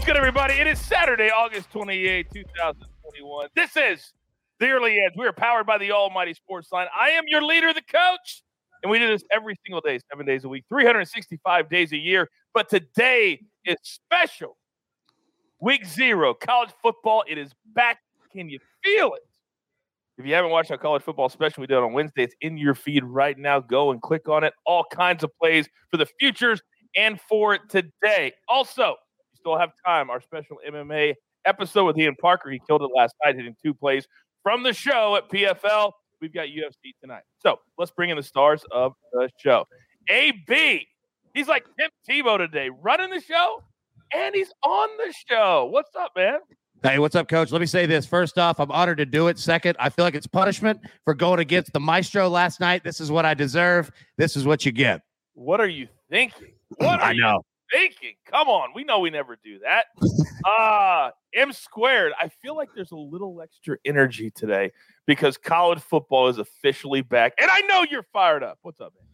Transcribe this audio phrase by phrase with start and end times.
[0.00, 0.54] What's good, everybody?
[0.54, 3.48] It is Saturday, August 28, 2021.
[3.54, 4.14] This is
[4.58, 5.12] the Early Edge.
[5.14, 6.86] We are powered by the Almighty Sports Line.
[6.98, 8.42] I am your leader, the coach,
[8.82, 12.30] and we do this every single day, seven days a week, 365 days a year.
[12.54, 14.56] But today is special.
[15.60, 17.22] Week zero, college football.
[17.28, 17.98] It is back.
[18.32, 19.22] Can you feel it?
[20.16, 22.74] If you haven't watched our college football special we did on Wednesday, it's in your
[22.74, 23.60] feed right now.
[23.60, 24.54] Go and click on it.
[24.64, 26.62] All kinds of plays for the futures
[26.96, 28.32] and for today.
[28.48, 28.96] Also,
[29.40, 30.10] still have time.
[30.10, 32.50] Our special MMA episode with Ian Parker.
[32.50, 34.06] He killed it last night, hitting two plays
[34.42, 35.92] from the show at PFL.
[36.20, 37.22] We've got UFC tonight.
[37.38, 39.66] So let's bring in the stars of the show.
[40.08, 40.86] AB,
[41.34, 43.62] he's like Tim Tebow today, running the show,
[44.14, 45.68] and he's on the show.
[45.70, 46.40] What's up, man?
[46.82, 47.52] Hey, what's up, coach?
[47.52, 48.06] Let me say this.
[48.06, 49.38] First off, I'm honored to do it.
[49.38, 52.84] Second, I feel like it's punishment for going against the maestro last night.
[52.84, 53.90] This is what I deserve.
[54.16, 55.02] This is what you get.
[55.34, 56.48] What are you thinking?
[56.78, 57.42] What are I know.
[57.72, 58.14] Thinking?
[58.24, 58.70] Come on.
[58.74, 59.86] We know we never do that.
[60.44, 62.12] uh M squared.
[62.20, 64.72] I feel like there's a little extra energy today
[65.06, 67.34] because college football is officially back.
[67.40, 68.58] And I know you're fired up.
[68.62, 69.06] What's up, man?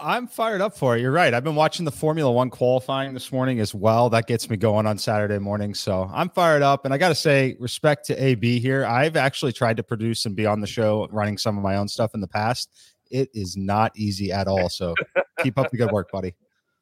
[0.00, 1.00] I'm fired up for it.
[1.00, 1.32] You're right.
[1.32, 4.10] I've been watching the Formula One qualifying this morning as well.
[4.10, 5.74] That gets me going on Saturday morning.
[5.74, 6.84] So I'm fired up.
[6.84, 8.84] And I got to say, respect to AB here.
[8.84, 11.86] I've actually tried to produce and be on the show running some of my own
[11.86, 12.74] stuff in the past.
[13.12, 14.68] It is not easy at all.
[14.68, 14.94] So
[15.42, 16.34] keep up the good work, buddy.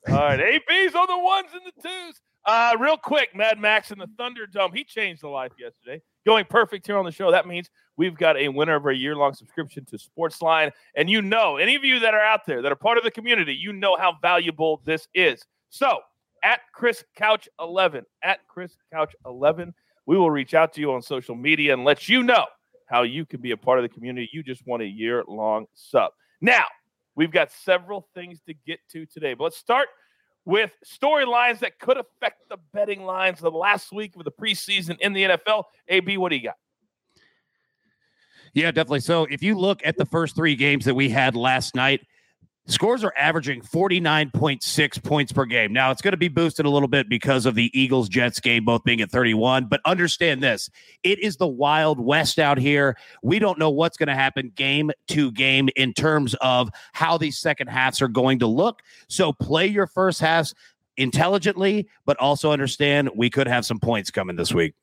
[0.09, 0.41] All right.
[0.41, 2.21] AB's on the ones and the twos.
[2.47, 4.75] Uh, real quick, Mad Max in the Thunderdome.
[4.75, 6.03] He changed the life yesterday.
[6.27, 7.31] Going perfect here on the show.
[7.31, 10.71] That means we've got a winner of a year long subscription to Sportsline.
[10.97, 13.11] And you know, any of you that are out there that are part of the
[13.11, 15.45] community, you know how valuable this is.
[15.69, 15.99] So
[16.43, 19.75] at Chris Couch 11, at Chris Couch 11,
[20.07, 22.47] we will reach out to you on social media and let you know
[22.89, 24.29] how you can be a part of the community.
[24.33, 26.11] You just want a year long sub.
[26.41, 26.65] Now,
[27.21, 29.89] we've got several things to get to today, but let's start
[30.47, 35.13] with storylines that could affect the betting lines the last week of the preseason in
[35.13, 35.65] the NFL.
[35.89, 36.55] AB, what do you got?
[38.55, 39.01] Yeah, definitely.
[39.01, 42.01] So if you look at the first three games that we had last night,
[42.71, 45.73] scores are averaging 49.6 points per game.
[45.73, 48.65] Now it's going to be boosted a little bit because of the Eagles Jets game
[48.65, 50.71] both being at 31, but understand this.
[51.03, 52.97] It is the wild west out here.
[53.23, 57.39] We don't know what's going to happen game to game in terms of how these
[57.39, 58.81] second halves are going to look.
[59.09, 60.55] So play your first halves
[60.97, 64.75] intelligently, but also understand we could have some points coming this week.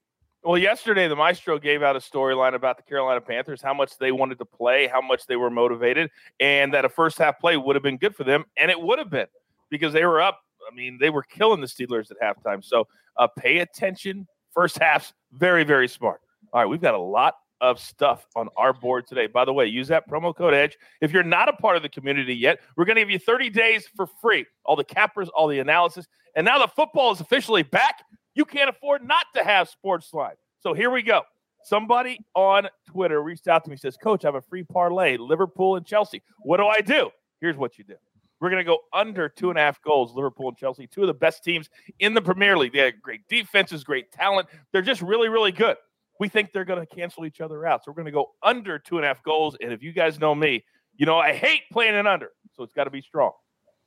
[0.43, 4.11] Well, yesterday the Maestro gave out a storyline about the Carolina Panthers, how much they
[4.11, 6.09] wanted to play, how much they were motivated,
[6.39, 8.99] and that a first half play would have been good for them, and it would
[8.99, 9.27] have been
[9.69, 10.39] because they were up.
[10.71, 12.63] I mean, they were killing the Steelers at halftime.
[12.63, 12.87] So
[13.17, 14.27] uh, pay attention.
[14.53, 16.21] First half's very, very smart.
[16.53, 19.27] All right, we've got a lot of stuff on our board today.
[19.27, 20.77] By the way, use that promo code EDGE.
[21.01, 23.49] If you're not a part of the community yet, we're going to give you 30
[23.49, 24.45] days for free.
[24.63, 26.07] All the cappers, all the analysis.
[26.35, 28.03] And now the football is officially back
[28.37, 30.35] you can't afford not to have Sportsline.
[30.59, 31.23] So here we go.
[31.63, 35.75] Somebody on Twitter reached out to me says, Coach, I have a free parlay, Liverpool
[35.75, 36.21] and Chelsea.
[36.43, 37.09] What do I do?
[37.41, 37.95] Here's what you do.
[38.39, 41.07] We're going to go under two and a half goals, Liverpool and Chelsea, two of
[41.07, 42.73] the best teams in the Premier League.
[42.73, 44.47] They have great defenses, great talent.
[44.71, 45.77] They're just really, really good.
[46.19, 47.83] We think they're going to cancel each other out.
[47.83, 49.57] So we're going to go under two and a half goals.
[49.59, 50.63] And if you guys know me,
[50.95, 52.29] you know I hate playing it under.
[52.55, 53.31] So it's got to be strong.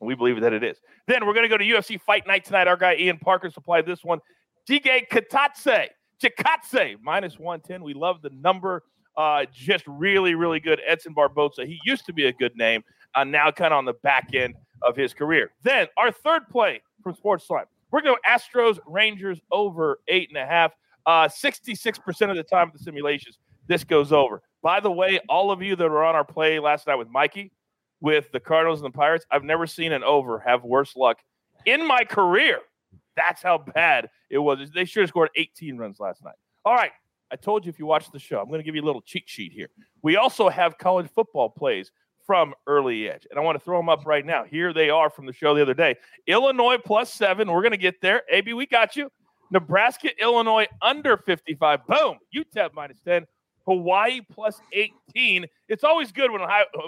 [0.00, 0.78] And we believe that it is.
[1.06, 2.66] Then we're going to go to UFC Fight Night tonight.
[2.66, 4.21] Our guy Ian Parker supplied this one.
[4.71, 5.89] Jige Katatse,
[6.23, 7.83] Chikadze, minus 110.
[7.83, 8.85] We love the number.
[9.17, 10.81] Uh, just really, really good.
[10.87, 12.85] Edson Barboza, He used to be a good name,
[13.17, 15.51] uh, now kind of on the back end of his career.
[15.65, 17.65] Then our third play from Sports Sportsline.
[17.91, 20.73] We're going to Astros Rangers over eight and a half.
[21.05, 24.41] Uh, 66% of the time of the simulations, this goes over.
[24.63, 27.51] By the way, all of you that were on our play last night with Mikey,
[28.01, 31.19] with the Cardinals and the Pirates, I've never seen an over have worse luck
[31.67, 32.61] in my career
[33.16, 34.71] that's how bad it was.
[34.75, 36.37] They should have scored 18 runs last night.
[36.65, 36.93] All right.
[37.32, 39.03] I told you if you watch the show, I'm going to give you a little
[39.03, 39.69] cheat sheet here.
[40.03, 41.93] We also have college football plays
[42.26, 44.45] from Early Edge, and I want to throw them up right now.
[44.45, 45.97] Here they are from the show the other day
[46.27, 47.51] Illinois plus seven.
[47.51, 48.22] We're going to get there.
[48.30, 49.10] AB, we got you.
[49.51, 51.86] Nebraska, Illinois under 55.
[51.86, 52.18] Boom.
[52.34, 53.27] UTEP minus 10.
[53.66, 55.47] Hawaii plus 18.
[55.68, 56.41] It's always good when,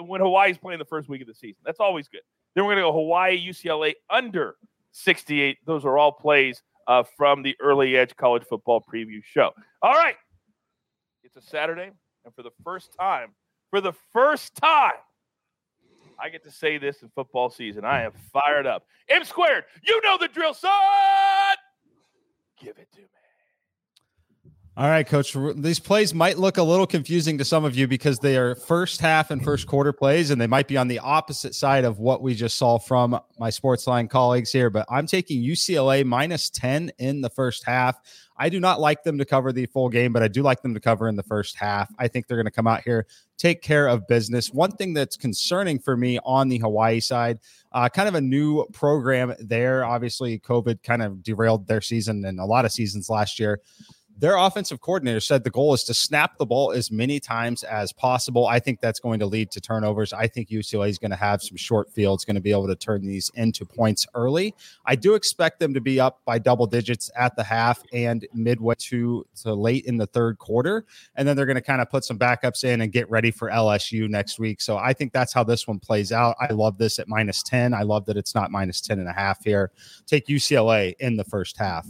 [0.07, 1.61] when Hawaii's playing the first week of the season.
[1.65, 2.21] That's always good.
[2.55, 4.55] Then we're going to go Hawaii, UCLA under
[4.93, 5.57] 68.
[5.65, 9.51] Those are all plays uh, from the Early Edge College Football Preview Show.
[9.81, 10.15] All right.
[11.23, 11.91] It's a Saturday,
[12.25, 13.29] and for the first time,
[13.69, 14.93] for the first time,
[16.19, 17.85] I get to say this in football season.
[17.85, 18.85] I am fired up.
[19.09, 20.71] M squared, you know the drill, son.
[22.61, 23.07] Give it to me.
[24.75, 25.37] All right, coach.
[25.55, 29.01] These plays might look a little confusing to some of you because they are first
[29.01, 32.23] half and first quarter plays, and they might be on the opposite side of what
[32.23, 34.71] we just saw from my sports line colleagues here.
[34.71, 37.99] But I'm taking UCLA minus 10 in the first half.
[38.35, 40.73] I do not like them to cover the full game, but I do like them
[40.73, 41.93] to cover in the first half.
[41.99, 43.05] I think they're going to come out here,
[43.37, 44.51] take care of business.
[44.51, 47.37] One thing that's concerning for me on the Hawaii side,
[47.73, 49.85] uh, kind of a new program there.
[49.85, 53.61] Obviously, COVID kind of derailed their season and a lot of seasons last year
[54.17, 57.91] their offensive coordinator said the goal is to snap the ball as many times as
[57.91, 58.47] possible.
[58.47, 60.13] I think that's going to lead to turnovers.
[60.13, 62.75] I think UCLA is going to have some short fields, going to be able to
[62.75, 64.53] turn these into points early.
[64.85, 68.75] I do expect them to be up by double digits at the half and midway
[68.77, 70.85] to, to late in the third quarter.
[71.15, 73.49] And then they're going to kind of put some backups in and get ready for
[73.49, 74.61] LSU next week.
[74.61, 76.35] So I think that's how this one plays out.
[76.39, 77.73] I love this at minus 10.
[77.73, 79.71] I love that it's not minus 10 and a half here.
[80.05, 81.87] Take UCLA in the first half.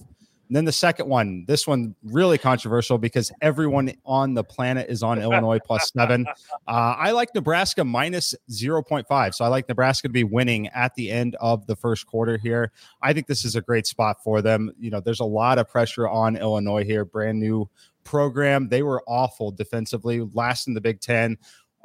[0.53, 5.01] And then the second one, this one really controversial because everyone on the planet is
[5.01, 6.27] on Illinois plus seven.
[6.67, 9.33] Uh, I like Nebraska minus 0.5.
[9.33, 12.71] So I like Nebraska to be winning at the end of the first quarter here.
[13.01, 14.71] I think this is a great spot for them.
[14.79, 17.69] You know, there's a lot of pressure on Illinois here, brand new
[18.03, 18.69] program.
[18.69, 21.37] They were awful defensively, last in the Big Ten.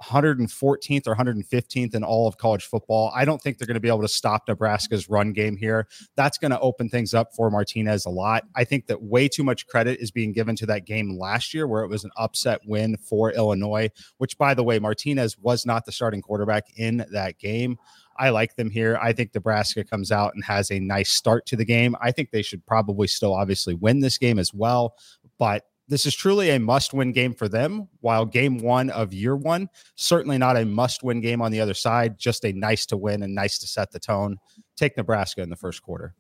[0.03, 3.13] 114th or 115th in all of college football.
[3.15, 5.89] I don't think they're going to be able to stop Nebraska's run game here.
[6.17, 8.45] That's going to open things up for Martinez a lot.
[8.55, 11.67] I think that way too much credit is being given to that game last year
[11.67, 15.85] where it was an upset win for Illinois, which, by the way, Martinez was not
[15.85, 17.77] the starting quarterback in that game.
[18.19, 18.99] I like them here.
[19.01, 21.95] I think Nebraska comes out and has a nice start to the game.
[22.01, 24.97] I think they should probably still obviously win this game as well,
[25.39, 29.35] but this is truly a must win game for them, while game one of year
[29.35, 32.97] one, certainly not a must win game on the other side, just a nice to
[32.97, 34.39] win and nice to set the tone.
[34.77, 36.15] Take Nebraska in the first quarter.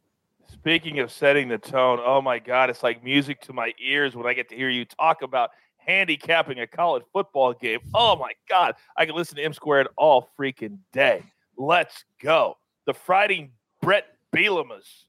[0.50, 4.26] Speaking of setting the tone, oh my God, it's like music to my ears when
[4.26, 7.80] I get to hear you talk about handicapping a college football game.
[7.94, 11.22] Oh my God, I can listen to M squared all freaking day.
[11.56, 12.56] Let's go.
[12.86, 13.50] The Friday
[13.82, 15.04] Bret Bielema's.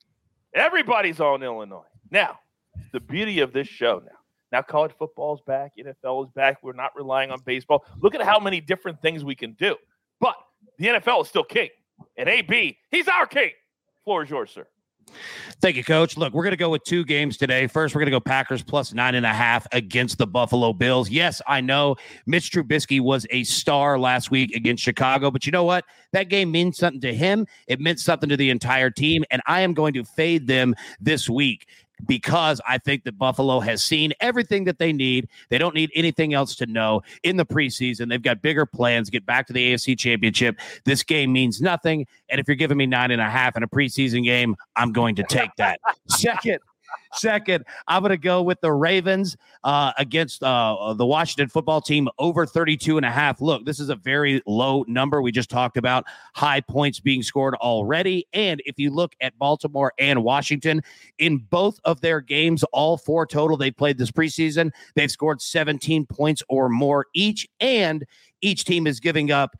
[0.53, 1.83] Everybody's on Illinois.
[2.11, 2.39] Now,
[2.91, 4.18] the beauty of this show now
[4.51, 6.57] now college football is back, NFL is back.
[6.63, 7.85] We're not relying on baseball.
[7.99, 9.75] Look at how many different things we can do.
[10.19, 10.35] But
[10.77, 11.69] the NFL is still king.
[12.17, 13.51] And AB, he's our king.
[14.03, 14.65] Floor is yours, sir.
[15.61, 16.17] Thank you, Coach.
[16.17, 17.67] Look, we're going to go with two games today.
[17.67, 21.09] First, we're going to go Packers plus nine and a half against the Buffalo Bills.
[21.09, 25.63] Yes, I know Mitch Trubisky was a star last week against Chicago, but you know
[25.63, 25.85] what?
[26.13, 27.47] That game means something to him.
[27.67, 31.29] It meant something to the entire team, and I am going to fade them this
[31.29, 31.67] week
[32.05, 35.27] because I think that Buffalo has seen everything that they need.
[35.49, 38.09] They don't need anything else to know in the preseason.
[38.09, 40.59] They've got bigger plans, get back to the AFC championship.
[40.85, 42.07] This game means nothing.
[42.29, 45.15] And if you're giving me nine and a half in a preseason game, I'm going
[45.15, 45.79] to take that.
[46.07, 46.59] Second,
[47.13, 52.07] Second, I'm going to go with the Ravens uh, against uh, the Washington football team
[52.19, 53.41] over 32 and a half.
[53.41, 55.21] Look, this is a very low number.
[55.21, 58.27] We just talked about high points being scored already.
[58.33, 60.81] And if you look at Baltimore and Washington,
[61.17, 66.05] in both of their games, all four total they played this preseason, they've scored 17
[66.05, 67.47] points or more each.
[67.59, 68.05] And
[68.41, 69.55] each team is giving up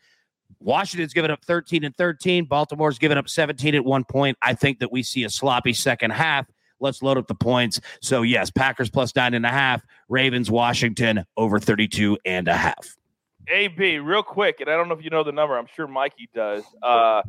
[0.60, 2.46] Washington's given up 13 and 13.
[2.46, 4.38] Baltimore's given up 17 at one point.
[4.42, 6.48] I think that we see a sloppy second half.
[6.80, 7.80] Let's load up the points.
[8.02, 12.96] So, yes, Packers plus nine and a half, Ravens, Washington over 32 and a half.
[13.48, 15.58] AB, real quick, and I don't know if you know the number.
[15.58, 16.64] I'm sure Mikey does.
[16.84, 17.24] Uh,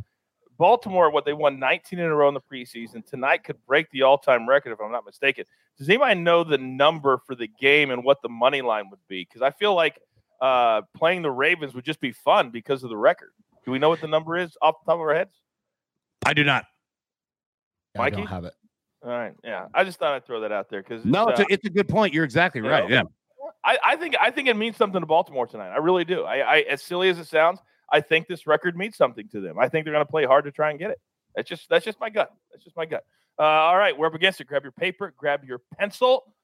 [0.59, 4.03] Baltimore, what they won 19 in a row in the preseason tonight could break the
[4.03, 5.47] all-time record if I'm not mistaken.
[5.79, 9.25] Does anybody know the number for the game and what the money line would be?
[9.25, 9.99] Because I feel like
[10.43, 13.31] uh, playing the Ravens would just be fun because of the record.
[13.65, 15.35] Do we know what the number is off the top of our heads?
[16.27, 16.67] I do not.
[17.97, 18.17] Mikey?
[18.17, 18.55] I don't have it.
[19.03, 19.35] All right.
[19.43, 19.67] Yeah.
[19.73, 21.71] I just thought I'd throw that out there because no, it's, uh, a, it's a
[21.71, 22.13] good point.
[22.13, 22.89] You're exactly right.
[22.89, 23.03] Know, yeah.
[23.65, 25.71] I, I think I think it means something to Baltimore tonight.
[25.71, 26.25] I really do.
[26.25, 29.59] I, I as silly as it sounds, I think this record means something to them.
[29.59, 31.01] I think they're going to play hard to try and get it.
[31.35, 32.33] That's just that's just my gut.
[32.51, 33.05] That's just my gut.
[33.39, 34.47] Uh, all right, we're up against it.
[34.47, 36.35] Grab your paper, grab your pencil,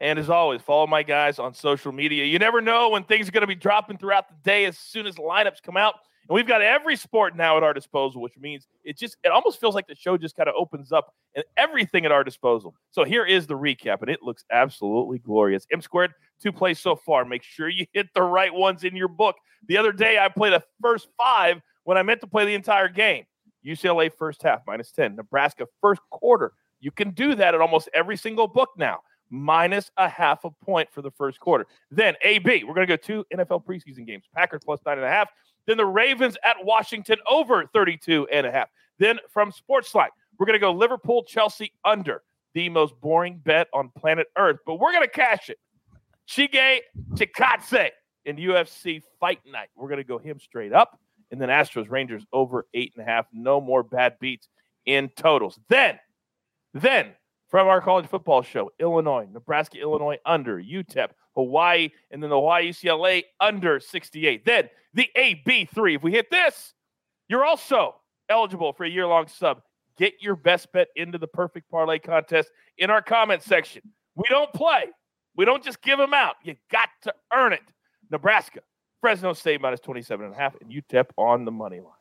[0.00, 2.24] and as always, follow my guys on social media.
[2.24, 4.64] You never know when things are going to be dropping throughout the day.
[4.64, 5.94] As soon as lineups come out,
[6.28, 9.60] and we've got every sport now at our disposal, which means it just it almost
[9.60, 12.74] feels like the show just kind of opens up and everything at our disposal.
[12.90, 15.66] So here is the recap, and it looks absolutely glorious.
[15.72, 17.24] M squared, two plays so far.
[17.24, 19.36] Make sure you hit the right ones in your book.
[19.66, 22.88] The other day I played the first five when I meant to play the entire
[22.88, 23.24] game.
[23.66, 25.16] UCLA first half, minus 10.
[25.16, 26.52] Nebraska first quarter.
[26.80, 30.88] You can do that at almost every single book now minus a half a point
[30.90, 31.66] for the first quarter.
[31.90, 34.24] Then AB, we're going to go two NFL preseason games.
[34.34, 35.28] Packers plus nine and a half.
[35.68, 38.70] Then the Ravens at Washington over 32 and a half.
[38.98, 40.08] Then from Sportsline,
[40.38, 42.22] we're going to go Liverpool, Chelsea under.
[42.54, 45.58] the most boring bet on planet Earth, but we're going to cash it.
[46.26, 46.78] Chige
[47.12, 47.90] Chikadze
[48.24, 49.68] in UFC Fight Night.
[49.76, 50.98] We're going to go him straight up.
[51.30, 53.26] And then Astros Rangers over eight and a half.
[53.30, 54.48] No more bad beats
[54.86, 55.60] in totals.
[55.68, 55.98] Then,
[56.72, 57.12] then
[57.48, 62.70] from our college football show, Illinois, Nebraska, Illinois under, UTEP, Hawaii, and then the Hawaii
[62.70, 64.44] UCLA under 68.
[64.44, 65.96] Then the AB3.
[65.96, 66.74] If we hit this,
[67.28, 67.96] you're also
[68.28, 69.62] eligible for a year long sub.
[69.96, 73.82] Get your best bet into the perfect parlay contest in our comment section.
[74.14, 74.86] We don't play,
[75.36, 76.36] we don't just give them out.
[76.42, 77.62] You got to earn it.
[78.10, 78.60] Nebraska,
[79.00, 81.92] Fresno State minus 27 and a half, and UTEP on the money line.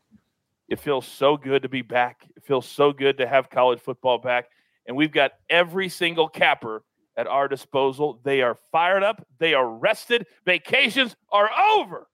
[0.69, 2.25] It feels so good to be back.
[2.35, 4.49] It feels so good to have college football back.
[4.85, 6.83] And we've got every single capper
[7.17, 8.19] at our disposal.
[8.23, 12.07] They are fired up, they are rested, vacations are over.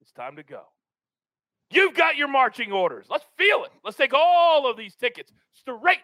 [0.00, 0.62] It's time to go.
[1.70, 3.06] You've got your marching orders.
[3.10, 3.70] Let's feel it.
[3.84, 5.98] Let's take all of these tickets straight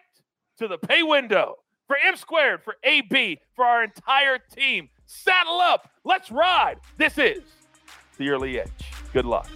[0.57, 1.55] to the pay window
[1.87, 4.89] for M squared, for AB, for our entire team.
[5.05, 5.89] Saddle up.
[6.03, 6.79] Let's ride.
[6.97, 7.43] This is
[8.17, 8.69] the early edge.
[9.13, 9.49] Good luck.